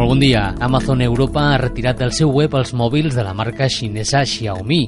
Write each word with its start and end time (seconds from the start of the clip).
Molt 0.00 0.14
bon 0.14 0.20
dia. 0.22 0.54
Amazon 0.64 1.02
Europa 1.04 1.42
ha 1.50 1.58
retirat 1.60 1.98
del 2.00 2.14
seu 2.16 2.30
web 2.32 2.54
els 2.56 2.70
mòbils 2.72 3.12
de 3.12 3.20
la 3.20 3.34
marca 3.36 3.66
xinesa 3.68 4.22
Xiaomi. 4.24 4.78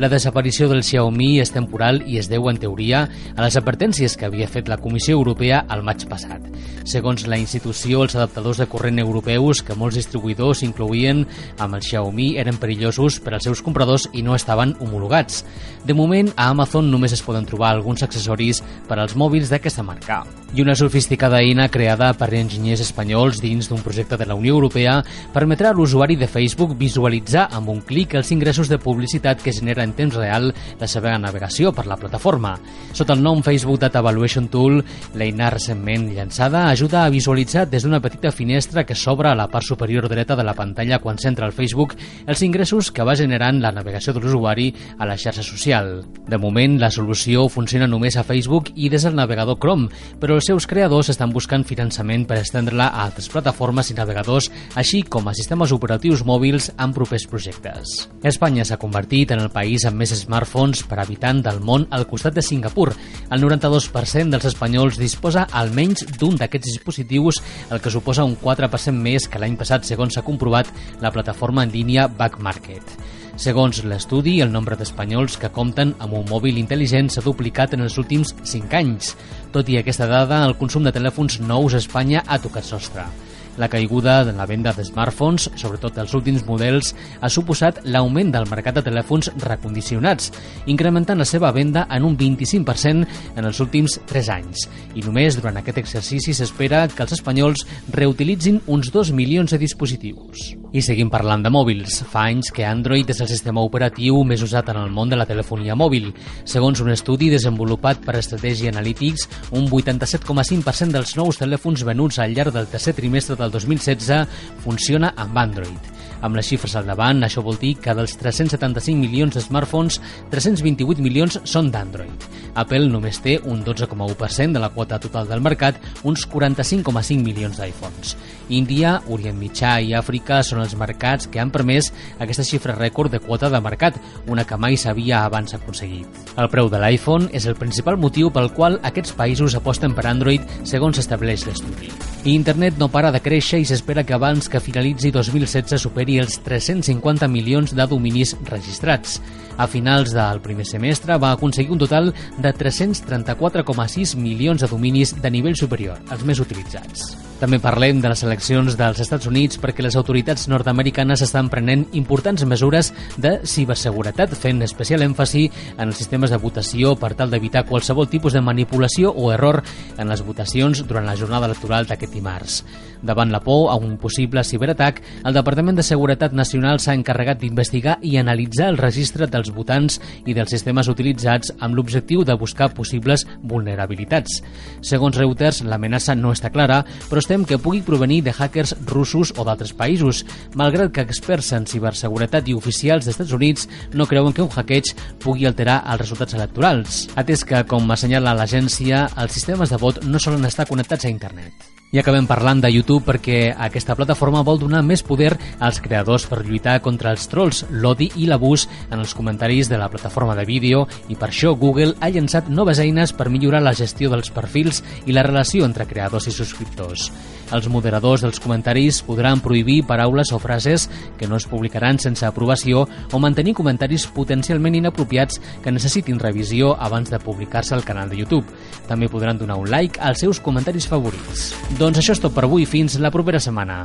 La 0.00 0.08
desaparició 0.08 0.64
del 0.70 0.80
Xiaomi 0.80 1.42
és 1.42 1.52
temporal 1.52 2.00
i 2.08 2.16
es 2.16 2.30
deu, 2.32 2.48
en 2.48 2.56
teoria, 2.56 3.02
a 3.36 3.44
les 3.44 3.58
advertències 3.60 4.16
que 4.16 4.24
havia 4.30 4.48
fet 4.48 4.72
la 4.72 4.80
Comissió 4.80 5.18
Europea 5.18 5.66
al 5.68 5.84
maig 5.84 6.06
passat. 6.08 6.48
Segons 6.88 7.26
la 7.28 7.36
institució, 7.36 8.00
els 8.06 8.16
adaptadors 8.16 8.62
de 8.62 8.66
corrent 8.66 8.96
europeus 9.04 9.60
que 9.60 9.76
molts 9.76 10.00
distribuïdors 10.00 10.64
incloïen 10.64 11.26
amb 11.60 11.76
el 11.76 11.84
Xiaomi 11.84 12.38
eren 12.40 12.56
perillosos 12.56 13.20
per 13.20 13.36
als 13.36 13.44
seus 13.44 13.60
compradors 13.60 14.08
i 14.16 14.24
no 14.24 14.32
estaven 14.34 14.72
homologats. 14.80 15.44
De 15.84 15.92
moment, 15.92 16.32
a 16.32 16.48
Amazon 16.48 16.88
només 16.88 17.12
es 17.12 17.20
poden 17.20 17.44
trobar 17.44 17.74
alguns 17.74 18.08
accessoris 18.08 18.64
per 18.88 18.96
als 18.96 19.20
mòbils 19.20 19.52
d'aquesta 19.52 19.84
marca. 19.84 20.22
I 20.52 20.60
una 20.60 20.74
sofisticada 20.76 21.40
eina 21.40 21.68
creada 21.72 22.10
per 22.16 22.32
enginyers 22.36 22.82
espanyols 22.84 23.40
dins 23.40 23.68
d'un 23.68 23.80
projecte 23.84 24.16
de 24.20 24.26
la 24.28 24.34
Unió 24.36 24.61
Europea 24.62 25.00
permetrà 25.34 25.72
a 25.72 25.74
l'usuari 25.74 26.14
de 26.16 26.28
Facebook 26.30 26.76
visualitzar 26.78 27.48
amb 27.50 27.72
un 27.72 27.80
clic 27.82 28.14
els 28.14 28.30
ingressos 28.30 28.70
de 28.70 28.78
publicitat 28.78 29.42
que 29.42 29.52
genera 29.52 29.82
en 29.82 29.96
temps 29.98 30.14
real 30.14 30.52
la 30.78 30.88
seva 30.88 31.16
navegació 31.18 31.72
per 31.74 31.88
la 31.90 31.98
plataforma. 31.98 32.54
Sota 32.94 33.16
el 33.16 33.22
nom 33.24 33.42
Facebook 33.42 33.80
Data 33.82 33.98
Evaluation 33.98 34.46
Tool, 34.52 34.78
l'eina 35.18 35.50
recentment 35.50 36.06
llançada 36.14 36.68
ajuda 36.70 37.02
a 37.02 37.10
visualitzar 37.10 37.66
des 37.66 37.82
d'una 37.82 38.00
petita 38.00 38.30
finestra 38.30 38.84
que 38.86 38.94
s'obre 38.94 39.32
a 39.32 39.34
la 39.34 39.48
part 39.50 39.66
superior 39.66 40.06
dreta 40.08 40.36
de 40.38 40.46
la 40.46 40.54
pantalla 40.54 41.00
quan 41.02 41.18
s'entra 41.18 41.46
al 41.46 41.56
Facebook 41.56 41.96
els 42.26 42.42
ingressos 42.46 42.92
que 42.92 43.02
va 43.02 43.16
generant 43.18 43.58
la 43.60 43.72
navegació 43.74 44.14
de 44.14 44.22
l'usuari 44.22 44.68
a 44.98 45.08
la 45.08 45.18
xarxa 45.18 45.42
social. 45.42 46.04
De 46.28 46.38
moment, 46.38 46.78
la 46.78 46.92
solució 46.94 47.48
funciona 47.50 47.88
només 47.90 48.16
a 48.16 48.26
Facebook 48.26 48.70
i 48.76 48.92
des 48.92 49.02
del 49.02 49.18
navegador 49.18 49.58
Chrome, 49.58 49.90
però 50.20 50.38
els 50.38 50.46
seus 50.46 50.68
creadors 50.70 51.10
estan 51.10 51.32
buscant 51.34 51.66
finançament 51.66 52.28
per 52.28 52.38
estendre-la 52.38 52.92
a 52.92 53.08
altres 53.08 53.28
plataformes 53.32 53.90
i 53.90 53.96
navegadors, 53.98 54.51
així 54.74 55.02
com 55.02 55.28
a 55.28 55.34
sistemes 55.36 55.72
operatius 55.74 56.24
mòbils 56.26 56.70
en 56.76 56.94
propers 56.96 57.26
projectes. 57.30 58.08
Espanya 58.22 58.66
s'ha 58.66 58.80
convertit 58.80 59.32
en 59.34 59.42
el 59.44 59.50
país 59.54 59.86
amb 59.88 60.02
més 60.02 60.14
smartphones 60.16 60.84
per 60.88 61.00
habitant 61.02 61.42
del 61.44 61.60
món 61.60 61.86
al 61.90 62.06
costat 62.10 62.36
de 62.36 62.44
Singapur. 62.44 62.90
El 63.30 63.42
92% 63.44 64.34
dels 64.34 64.50
espanyols 64.52 65.00
disposa 65.00 65.46
almenys 65.50 66.06
d'un 66.18 66.36
d'aquests 66.40 66.74
dispositius, 66.74 67.42
el 67.70 67.80
que 67.80 67.92
suposa 67.92 68.26
un 68.28 68.36
4% 68.36 68.92
més 68.92 69.28
que 69.28 69.42
l'any 69.42 69.56
passat, 69.60 69.84
segons 69.88 70.14
s'ha 70.14 70.26
comprovat 70.26 70.70
la 71.00 71.12
plataforma 71.12 71.64
en 71.66 71.74
línia 71.74 72.08
Backmarket. 72.08 72.96
Segons 73.42 73.78
l'estudi, 73.88 74.36
el 74.44 74.52
nombre 74.52 74.76
d'espanyols 74.76 75.38
que 75.40 75.50
compten 75.56 75.94
amb 76.04 76.18
un 76.18 76.26
mòbil 76.28 76.60
intel·ligent 76.60 77.08
s'ha 77.10 77.24
duplicat 77.24 77.72
en 77.72 77.86
els 77.86 77.96
últims 77.98 78.34
5 78.44 78.76
anys. 78.76 79.14
Tot 79.54 79.70
i 79.72 79.78
aquesta 79.80 80.06
dada, 80.06 80.42
el 80.44 80.58
consum 80.60 80.84
de 80.84 80.92
telèfons 80.92 81.40
nous 81.40 81.72
a 81.72 81.80
Espanya 81.80 82.26
ha 82.28 82.38
tocat 82.42 82.68
sostre. 82.68 83.08
La 83.58 83.68
caiguda 83.68 84.24
de 84.24 84.32
la 84.32 84.46
venda 84.46 84.72
de 84.72 84.84
smartphones, 84.84 85.50
sobretot 85.60 85.98
els 86.00 86.14
últims 86.16 86.46
models, 86.48 86.94
ha 87.20 87.28
suposat 87.28 87.82
l'augment 87.84 88.32
del 88.32 88.48
mercat 88.48 88.78
de 88.78 88.84
telèfons 88.86 89.28
recondicionats, 89.44 90.32
incrementant 90.72 91.20
la 91.20 91.28
seva 91.28 91.52
venda 91.52 91.84
en 91.92 92.08
un 92.08 92.16
25% 92.16 93.36
en 93.36 93.44
els 93.44 93.60
últims 93.60 94.00
3 94.08 94.32
anys. 94.38 94.66
I 94.96 95.04
només 95.04 95.36
durant 95.36 95.60
aquest 95.60 95.84
exercici 95.84 96.32
s'espera 96.32 96.86
que 96.88 97.04
els 97.04 97.16
espanyols 97.20 97.66
reutilitzin 97.92 98.62
uns 98.66 98.92
2 98.94 99.12
milions 99.12 99.52
de 99.52 99.60
dispositius. 99.60 100.61
I 100.72 100.80
seguim 100.80 101.10
parlant 101.12 101.42
de 101.44 101.50
mòbils. 101.52 101.98
Fa 102.08 102.22
anys 102.30 102.48
que 102.56 102.64
Android 102.64 103.10
és 103.12 103.20
el 103.20 103.28
sistema 103.28 103.60
operatiu 103.60 104.22
més 104.24 104.40
usat 104.40 104.70
en 104.72 104.78
el 104.80 104.92
món 104.94 105.10
de 105.12 105.18
la 105.20 105.26
telefonia 105.28 105.76
mòbil. 105.76 106.08
Segons 106.48 106.80
un 106.80 106.88
estudi 106.94 107.28
desenvolupat 107.28 108.00
per 108.06 108.16
Strategy 108.24 108.70
Analytics, 108.72 109.28
un 109.52 109.68
87,5% 109.68 110.96
dels 110.96 111.16
nous 111.20 111.40
telèfons 111.44 111.84
venuts 111.84 112.22
al 112.24 112.32
llarg 112.32 112.56
del 112.56 112.70
tercer 112.72 112.96
trimestre 112.96 113.36
del 113.36 113.52
2016 113.52 114.24
funciona 114.64 115.12
amb 115.16 115.36
Android. 115.44 115.92
Amb 116.22 116.38
les 116.38 116.46
xifres 116.46 116.76
al 116.78 116.86
davant, 116.86 117.24
això 117.26 117.42
vol 117.42 117.58
dir 117.58 117.74
que 117.82 117.94
dels 117.98 118.14
375 118.20 118.94
milions 118.98 119.34
de 119.34 119.42
smartphones, 119.42 119.98
328 120.30 121.02
milions 121.02 121.40
són 121.44 121.70
d'Android. 121.74 122.28
Apple 122.54 122.86
només 122.92 123.18
té 123.24 123.38
un 123.48 123.64
12,1% 123.64 124.54
de 124.54 124.62
la 124.62 124.70
quota 124.74 125.00
total 125.02 125.28
del 125.28 125.42
mercat, 125.42 125.80
uns 126.06 126.26
45,5 126.28 127.24
milions 127.24 127.58
d'iPhones. 127.58 128.14
Índia, 128.52 128.98
Orient 129.10 129.38
Mitjà 129.40 129.74
i 129.82 129.94
Àfrica 129.98 130.42
són 130.46 130.62
els 130.62 130.76
mercats 130.78 131.26
que 131.32 131.40
han 131.42 131.50
permès 131.50 131.90
aquesta 132.20 132.46
xifra 132.46 132.76
rècord 132.78 133.12
de 133.12 133.22
quota 133.24 133.50
de 133.50 133.60
mercat, 133.64 133.98
una 134.28 134.46
que 134.46 134.60
mai 134.60 134.76
s'havia 134.76 135.24
abans 135.26 135.56
aconseguit. 135.58 136.06
El 136.36 136.50
preu 136.52 136.70
de 136.70 136.80
l'iPhone 136.82 137.32
és 137.32 137.48
el 137.48 137.58
principal 137.58 137.98
motiu 137.98 138.30
pel 138.30 138.52
qual 138.54 138.80
aquests 138.82 139.16
països 139.18 139.56
aposten 139.58 139.96
per 139.96 140.06
Android, 140.10 140.44
segons 140.68 141.00
estableix 141.02 141.48
l'estudi. 141.48 141.90
I 142.24 142.36
internet 142.36 142.76
no 142.78 142.86
para 142.86 143.10
de 143.10 143.18
créixer 143.18 143.58
i 143.58 143.64
s'espera 143.66 144.04
que 144.06 144.14
abans 144.14 144.46
que 144.46 144.60
finalitzi 144.62 145.10
2016 145.10 145.82
superi 145.82 146.20
els 146.22 146.36
350 146.44 147.26
milions 147.26 147.72
de 147.74 147.86
dominis 147.90 148.36
registrats. 148.46 149.16
A 149.58 149.66
finals 149.68 150.14
del 150.16 150.40
primer 150.40 150.64
semestre 150.68 151.18
va 151.20 151.32
aconseguir 151.32 151.74
un 151.74 151.82
total 151.82 152.12
de 152.38 152.54
334,6 152.54 154.16
milions 154.16 154.62
de 154.62 154.70
dominis 154.70 155.14
de 155.20 155.30
nivell 155.30 155.58
superior, 155.58 156.00
els 156.10 156.24
més 156.24 156.40
utilitzats. 156.40 157.12
També 157.42 157.58
parlem 157.58 157.98
de 157.98 158.06
les 158.06 158.20
eleccions 158.22 158.76
dels 158.78 159.00
Estats 159.02 159.26
Units 159.26 159.58
perquè 159.58 159.82
les 159.82 159.96
autoritats 159.98 160.44
nord-americanes 160.46 161.24
estan 161.26 161.48
prenent 161.50 161.88
importants 161.98 162.44
mesures 162.46 162.92
de 163.18 163.32
ciberseguretat, 163.42 164.36
fent 164.38 164.62
especial 164.62 165.02
èmfasi 165.02 165.48
en 165.72 165.88
els 165.88 165.98
sistemes 165.98 166.30
de 166.30 166.38
votació 166.38 166.94
per 166.94 167.16
tal 167.18 167.34
d'evitar 167.34 167.64
qualsevol 167.66 168.06
tipus 168.06 168.38
de 168.38 168.44
manipulació 168.46 169.10
o 169.10 169.32
error 169.34 169.58
en 169.98 170.06
les 170.12 170.22
votacions 170.22 170.84
durant 170.86 171.08
la 171.08 171.16
jornada 171.18 171.50
electoral 171.50 171.90
d'aquest 171.90 172.14
dimarts. 172.14 172.62
Davant 173.02 173.34
la 173.34 173.42
por 173.42 173.72
a 173.72 173.74
un 173.74 173.96
possible 173.98 174.44
ciberatac, 174.46 175.02
el 175.26 175.34
Departament 175.34 175.74
de 175.76 175.82
Seguretat 175.82 176.32
Nacional 176.38 176.78
s'ha 176.78 176.94
encarregat 176.94 177.42
d'investigar 177.42 177.98
i 178.06 178.14
analitzar 178.20 178.70
el 178.70 178.78
registre 178.78 179.26
dels 179.26 179.50
votants 179.54 179.98
i 180.26 180.34
dels 180.36 180.50
sistemes 180.52 180.88
utilitzats 180.88 181.52
amb 181.60 181.76
l'objectiu 181.76 182.24
de 182.24 182.36
buscar 182.38 182.70
possibles 182.74 183.26
vulnerabilitats. 183.42 184.40
Segons 184.80 185.18
Reuters, 185.18 185.62
l'amenaça 185.66 186.16
no 186.18 186.32
està 186.32 186.50
clara, 186.52 186.82
però 187.08 187.22
es 187.22 187.28
tem 187.30 187.44
que 187.48 187.60
pugui 187.62 187.82
provenir 187.86 188.22
de 188.26 188.34
hackers 188.34 188.74
russos 188.90 189.34
o 189.36 189.46
d'altres 189.46 189.74
països, 189.76 190.24
malgrat 190.58 190.92
que 190.92 191.04
experts 191.06 191.52
en 191.56 191.68
ciberseguretat 191.68 192.48
i 192.48 192.56
oficials 192.58 193.04
dels 193.06 193.16
Estats 193.16 193.36
Units 193.36 193.68
no 193.92 194.08
creuen 194.08 194.32
que 194.32 194.44
un 194.44 194.50
hackeig 194.52 194.94
pugui 195.22 195.46
alterar 195.46 195.82
els 195.92 196.04
resultats 196.04 196.38
electorals, 196.38 197.04
atès 197.16 197.44
que, 197.44 197.62
com 197.68 197.90
assenyala 197.90 198.36
l'agència, 198.38 199.06
els 199.18 199.38
sistemes 199.38 199.72
de 199.72 199.80
vot 199.82 200.02
no 200.06 200.22
solen 200.22 200.48
estar 200.48 200.68
connectats 200.68 201.06
a 201.06 201.12
internet. 201.14 201.81
I 201.92 201.98
acabem 202.00 202.24
parlant 202.24 202.62
de 202.64 202.70
YouTube 202.72 203.04
perquè 203.04 203.50
aquesta 203.52 203.92
plataforma 203.92 204.40
vol 204.40 204.56
donar 204.56 204.78
més 204.80 205.02
poder 205.04 205.34
als 205.60 205.76
creadors 205.84 206.24
per 206.24 206.38
lluitar 206.40 206.78
contra 206.80 207.10
els 207.12 207.26
trolls, 207.28 207.66
l'odi 207.68 208.06
i 208.16 208.24
l'abús 208.30 208.64
en 208.88 208.96
els 208.96 209.12
comentaris 209.12 209.68
de 209.68 209.76
la 209.76 209.90
plataforma 209.92 210.32
de 210.38 210.46
vídeo 210.48 210.86
i 211.12 211.18
per 211.20 211.28
això 211.28 211.52
Google 211.52 211.92
ha 212.00 212.08
llançat 212.08 212.48
noves 212.48 212.80
eines 212.80 213.12
per 213.12 213.28
millorar 213.28 213.60
la 213.60 213.74
gestió 213.76 214.08
dels 214.08 214.32
perfils 214.32 214.80
i 215.04 215.12
la 215.12 215.26
relació 215.26 215.68
entre 215.68 215.84
creadors 215.84 216.30
i 216.30 216.32
subscriptors. 216.32 217.10
Els 217.52 217.68
moderadors 217.68 218.24
dels 218.24 218.40
comentaris 218.40 219.02
podran 219.04 219.42
prohibir 219.44 219.82
paraules 219.84 220.32
o 220.32 220.38
frases 220.40 220.88
que 221.20 221.28
no 221.28 221.36
es 221.36 221.44
publicaran 221.44 222.00
sense 222.00 222.24
aprovació 222.24 222.86
o 223.12 223.20
mantenir 223.20 223.52
comentaris 223.58 224.08
potencialment 224.16 224.80
inapropiats 224.80 225.42
que 225.60 225.76
necessitin 225.76 226.22
revisió 226.24 226.72
abans 226.80 227.12
de 227.12 227.20
publicar-se 227.20 227.76
al 227.76 227.84
canal 227.84 228.08
de 228.08 228.22
YouTube. 228.24 228.48
També 228.88 229.12
podran 229.12 229.36
donar 229.36 229.60
un 229.60 229.68
like 229.68 230.00
als 230.00 230.24
seus 230.24 230.40
comentaris 230.40 230.88
favorits. 230.88 231.52
Doncs 231.82 231.98
això 231.98 232.14
és 232.14 232.20
tot 232.22 232.30
per 232.30 232.44
avui. 232.46 232.62
Fins 232.62 232.94
la 233.02 233.10
propera 233.10 233.40
setmana. 233.42 233.80